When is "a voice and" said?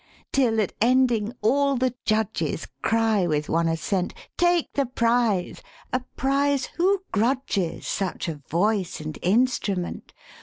8.27-9.19